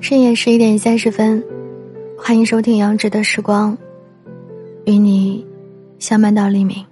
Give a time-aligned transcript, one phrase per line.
[0.00, 1.42] 深夜十一点三十分，
[2.16, 3.76] 欢迎收听杨植的时光，
[4.86, 5.44] 与你
[5.98, 6.84] 相伴到黎明。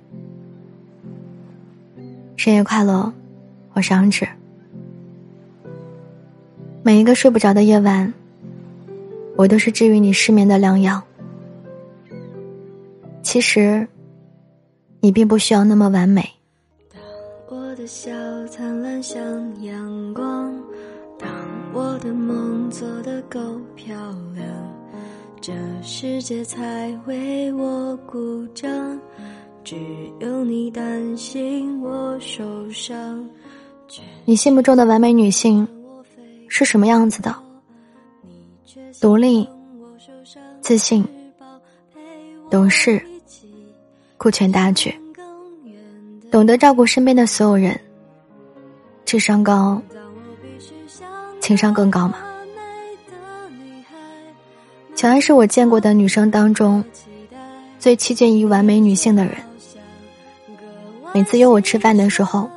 [2.36, 3.10] 深夜快乐，
[3.74, 4.26] 我是杨植。
[6.82, 8.12] 每一个睡不着的夜晚，
[9.36, 11.02] 我都是治愈你失眠的良药。
[13.22, 13.86] 其实，
[15.00, 16.28] 你并不需要那么完美。
[16.92, 17.00] 当
[17.48, 18.10] 我的笑
[18.48, 19.22] 灿烂像
[19.62, 20.65] 阳光。
[21.76, 23.38] 我的梦做得够
[23.74, 23.94] 漂
[24.34, 24.46] 亮，
[25.42, 28.98] 这世界才为我鼓掌。
[29.62, 29.76] 只
[30.18, 33.28] 有你担心我受伤。
[34.24, 35.68] 你心目中的完美女性
[36.48, 37.36] 是什么样子的？
[38.98, 39.46] 独立、
[40.62, 41.06] 自信、
[42.48, 43.04] 懂事、
[44.16, 44.98] 顾全大局，
[46.30, 47.78] 懂得照顾身边的所有人，
[49.04, 49.78] 智商高。
[51.46, 52.16] 情商更高吗？
[54.96, 56.82] 乔安是我见过的女生当中
[57.78, 59.36] 最趋近于完美女性的人。
[61.14, 62.50] 每次约我吃饭的时候，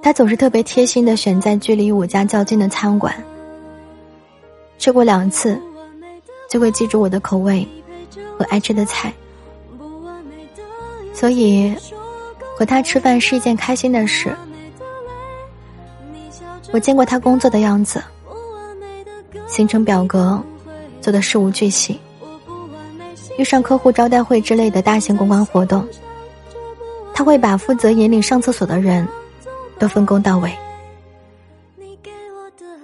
[0.00, 3.14] 她总是特别贴心的选在距离我家较近的餐馆。
[4.78, 5.60] 吃过两次，
[6.48, 7.68] 就会记住我的口味
[8.38, 9.12] 和爱吃的菜。
[11.12, 11.76] 所以，
[12.56, 14.34] 和她吃饭是一件开心的事。
[16.72, 18.02] 我见过他工作的样子，
[19.46, 20.42] 行程表格
[21.00, 22.00] 做的事无巨细。
[23.38, 25.86] 遇上客户招待会之类的大型公关活动，
[27.14, 29.06] 他会把负责引领上厕所的人
[29.78, 30.52] 都分工到位。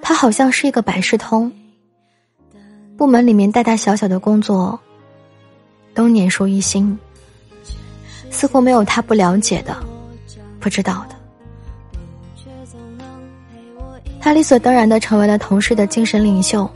[0.02, 1.52] 他好像是一个百事通，
[2.96, 4.78] 部门里面大大小小的工作
[5.94, 6.98] 都年熟于心，
[8.30, 9.76] 似乎没有他不了解的、
[10.58, 11.17] 不知道的。
[14.20, 16.68] 他理所当然的成为了同事的精神领袖，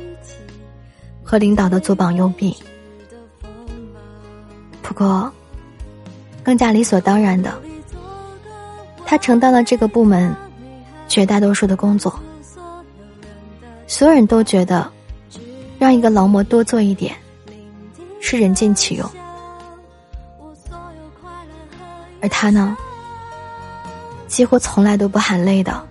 [1.22, 2.56] 和领导的左膀右臂。
[4.80, 5.30] 不过，
[6.42, 7.52] 更加理所当然的，
[9.04, 10.34] 他承担了这个部门
[11.08, 12.14] 绝大多数的工作。
[13.86, 14.90] 所有人都觉得，
[15.78, 17.14] 让一个劳模多做一点，
[18.20, 19.10] 是人尽其用。
[22.20, 22.76] 而他呢，
[24.28, 25.86] 几乎从来都不喊累的。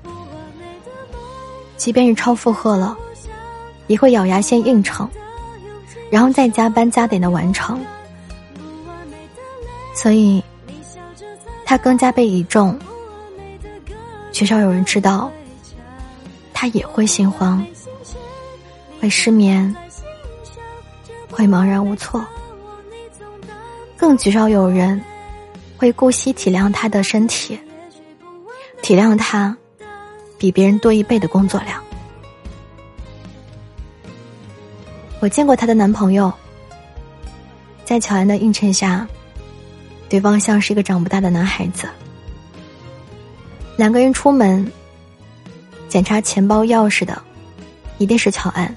[1.82, 2.96] 即便是超负荷了，
[3.88, 5.10] 也会咬牙先硬撑，
[6.12, 7.84] 然后再加班加点的完成。
[9.96, 10.44] 所以，
[11.66, 12.78] 他更加被倚重。
[14.32, 15.32] 缺少有人知道，
[16.54, 17.66] 他也会心慌，
[19.02, 19.76] 会失眠，
[21.32, 22.24] 会茫然无措。
[23.98, 25.04] 更极少有人
[25.80, 27.60] 会顾惜体谅他的身体，
[28.84, 29.58] 体谅他。
[30.42, 31.80] 比别人多一倍的工作量。
[35.20, 36.34] 我见过她的男朋友，
[37.86, 39.08] 在乔安的映衬下，
[40.10, 41.88] 对方像是一个长不大的男孩子。
[43.78, 44.66] 两个人出门，
[45.88, 47.22] 检查钱包钥匙的，
[48.00, 48.76] 一定是乔安。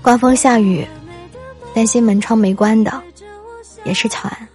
[0.00, 0.88] 刮风下雨，
[1.74, 3.02] 担心门窗没关的，
[3.84, 4.48] 也是乔安。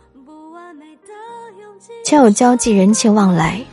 [2.03, 3.63] 却有交际人情往来。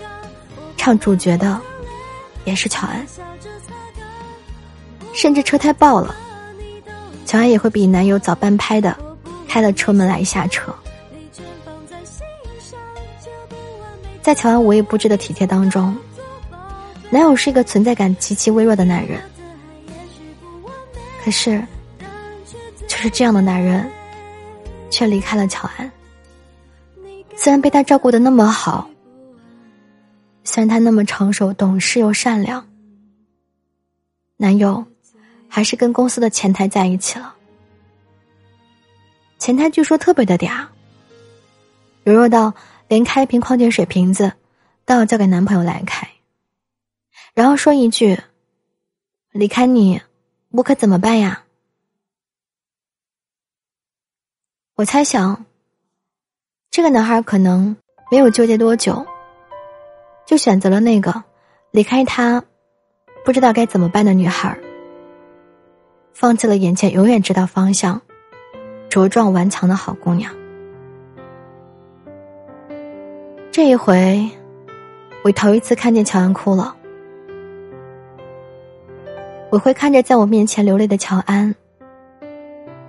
[0.85, 1.59] 唱主角的
[2.45, 3.07] 也是乔安，
[5.15, 6.15] 甚至车胎爆了，
[7.25, 8.95] 乔安也会比男友早半拍的
[9.49, 10.71] 开了车门来下车。
[14.21, 15.97] 在乔安无微不至的体贴当中，
[17.09, 19.19] 男友是一个存在感极其微弱的男人。
[21.25, 21.67] 可是，
[22.87, 23.91] 就是这样的男人，
[24.91, 25.91] 却离开了乔安。
[27.35, 28.87] 虽然被他照顾的那么好。
[30.45, 32.69] 虽然他那么成熟、懂事又善良，
[34.37, 34.87] 男友
[35.49, 37.35] 还是跟公司的前台在一起了。
[39.39, 40.67] 前台据说特别的嗲，
[42.03, 42.55] 柔弱到
[42.89, 44.33] 连开一瓶矿泉水瓶子
[44.85, 46.09] 都要交给男朋友来开，
[47.33, 48.21] 然后说一句
[49.33, 50.01] ：“离开你，
[50.51, 51.45] 我可怎么办呀？”
[54.77, 55.47] 我猜想，
[56.71, 57.77] 这个男孩可能
[58.11, 59.07] 没有纠结多久。
[60.27, 61.23] 就选择了那个
[61.71, 62.43] 离开他，
[63.25, 64.59] 不知道该怎么办的女孩
[66.13, 68.01] 放弃了眼前永远知道方向、
[68.89, 70.33] 茁壮顽强的好姑娘。
[73.51, 74.29] 这一回，
[75.25, 76.75] 我头一次看见乔安哭了。
[79.51, 81.55] 我会看着在我面前流泪的乔安，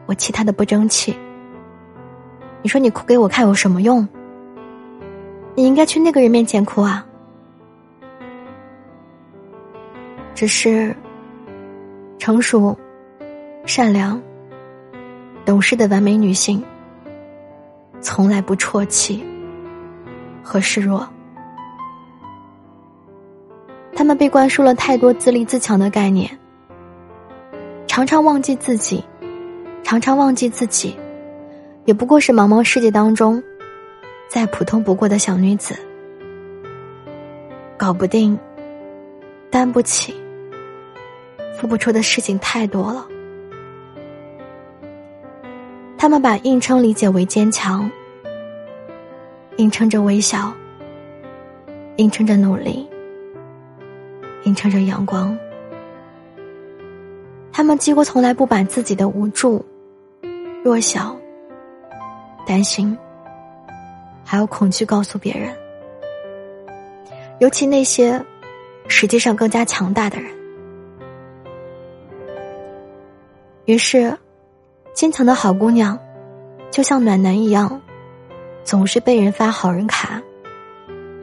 [0.05, 1.15] 我气他的不争气。
[2.61, 4.07] 你说你哭给我看有什么用？
[5.53, 7.05] 你应该去那个人面前哭啊。
[10.35, 10.93] 只是，
[12.19, 12.77] 成熟、
[13.65, 14.21] 善良、
[15.45, 16.61] 懂事的完美女性，
[18.01, 19.23] 从来不啜泣
[20.43, 21.07] 和示弱。
[23.95, 26.29] 他们被灌输了太多自立自强的概念，
[27.87, 29.01] 常常忘记自己，
[29.83, 30.97] 常常忘记自己，
[31.85, 33.41] 也不过是茫茫世界当中，
[34.27, 35.73] 再普通不过的小女子，
[37.77, 38.37] 搞不定，
[39.49, 40.13] 担不起。
[41.65, 43.07] 说不出的事情太多了，
[45.97, 47.89] 他们把硬撑理解为坚强，
[49.57, 50.53] 硬撑着微笑，
[51.95, 52.87] 硬撑着努力，
[54.43, 55.35] 硬撑着阳光。
[57.51, 59.65] 他们几乎从来不把自己的无助、
[60.63, 61.17] 弱小、
[62.45, 62.95] 担心，
[64.23, 65.51] 还有恐惧告诉别人，
[67.39, 68.23] 尤其那些
[68.87, 70.29] 实际上更加强大的人。
[73.65, 74.15] 于是，
[74.93, 75.97] 坚强的好姑娘，
[76.69, 77.81] 就像暖男一样，
[78.63, 80.21] 总是被人发好人卡，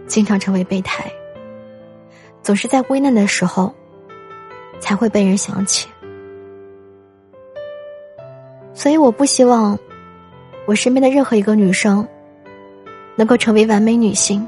[0.09, 1.05] 经常成为备胎。
[2.43, 3.73] 总是在危难的时候，
[4.81, 5.89] 才会被人想起。
[8.75, 9.79] 所以，我不希望
[10.67, 12.05] 我身边的任何一个女生
[13.15, 14.44] 能够成为完美女性，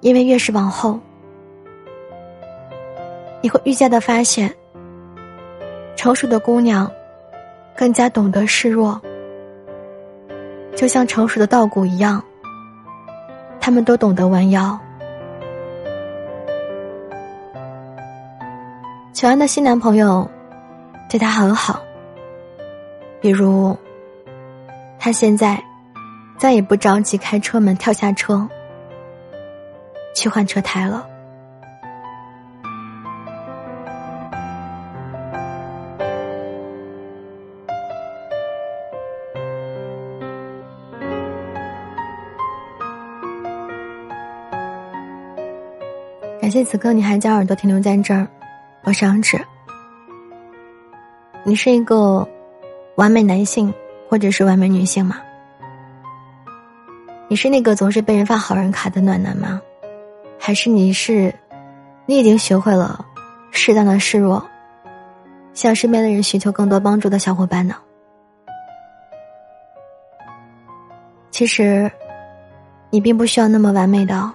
[0.00, 0.98] 因为越是往后，
[3.40, 4.52] 你会愈加的发现。
[5.96, 6.90] 成熟的姑娘，
[7.76, 9.00] 更加懂得示弱，
[10.74, 12.22] 就像成熟的稻谷一样。
[13.60, 14.78] 他们都懂得弯腰。
[19.12, 20.28] 乔安的新男朋友
[21.08, 21.80] 对她很好，
[23.20, 23.76] 比如，
[24.98, 25.62] 他现在
[26.36, 28.48] 再也不着急开车门跳下车
[30.12, 31.06] 去换车胎了。
[46.52, 48.28] 谢此刻你还将耳朵停留在这儿，
[48.82, 49.40] 我是杨芷。
[51.44, 52.28] 你是一个
[52.96, 53.72] 完美男性
[54.06, 55.16] 或者是完美女性吗？
[57.26, 59.62] 你是那个总是被人发好人卡的暖男吗？
[60.38, 61.34] 还是你是
[62.04, 63.02] 你已经学会了
[63.50, 64.46] 适当的示弱，
[65.54, 67.74] 向身边的人寻求更多帮助的小伙伴呢？
[71.30, 71.90] 其实，
[72.90, 74.34] 你并不需要那么完美的。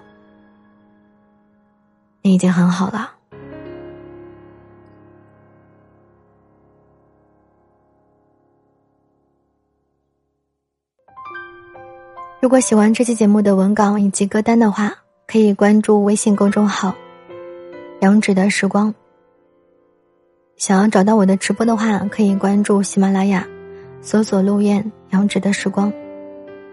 [2.29, 3.11] 已经很好了。
[12.39, 14.93] 如果喜欢这期节目的文稿以及歌单的话，
[15.25, 16.95] 可以关注微信公众号
[17.99, 18.93] “杨芷的时光”。
[20.55, 23.45] 想要找到我的直播的话，可以关注喜马拉雅，
[24.01, 25.91] 搜索“陆燕杨芷的时光”。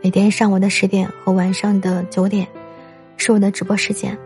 [0.00, 2.46] 每天上午的十点和晚上的九点，
[3.16, 4.16] 是我的直播时间。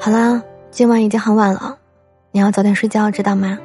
[0.00, 0.40] 好啦，
[0.70, 1.76] 今晚已经很晚了，
[2.30, 3.58] 你要早点睡觉，知道吗？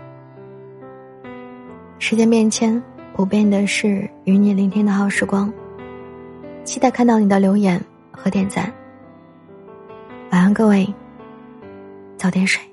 [2.00, 2.82] 时间变迁，
[3.16, 5.54] 不变的是与你聆听的好时光。
[6.64, 7.80] 期待看到你的留言
[8.12, 8.74] 和点赞。
[10.32, 10.92] 晚安，各位，
[12.18, 12.73] 早点睡。